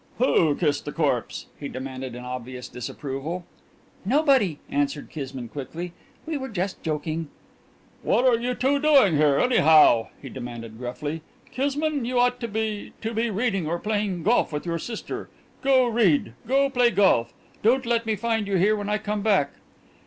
"Who 0.17 0.55
kissed 0.55 0.87
a 0.87 0.91
corpse?" 0.91 1.45
he 1.59 1.67
demanded 1.67 2.15
in 2.15 2.23
obvious 2.25 2.67
disapproval. 2.67 3.45
"Nobody," 4.03 4.57
answered 4.67 5.11
Kismine 5.11 5.47
quickly. 5.47 5.93
"We 6.25 6.37
were 6.37 6.49
just 6.49 6.81
joking." 6.81 7.27
"What 8.01 8.25
are 8.25 8.39
you 8.39 8.55
two 8.55 8.79
doing 8.79 9.17
here, 9.17 9.37
anyhow?" 9.37 10.07
he 10.19 10.27
demanded 10.27 10.79
gruffly. 10.79 11.21
"Kismine, 11.51 12.03
you 12.03 12.17
ought 12.19 12.39
to 12.39 12.47
be 12.47 12.93
to 13.01 13.13
be 13.13 13.29
reading 13.29 13.67
or 13.67 13.77
playing 13.77 14.23
golf 14.23 14.51
with 14.51 14.65
your 14.65 14.79
sister. 14.79 15.29
Go 15.61 15.85
read! 15.87 16.33
Go 16.47 16.67
play 16.71 16.89
golf! 16.89 17.31
Don't 17.61 17.85
let 17.85 18.07
me 18.07 18.15
find 18.15 18.47
you 18.47 18.55
here 18.55 18.75
when 18.75 18.89
I 18.89 18.97
come 18.97 19.21
back!" 19.21 19.51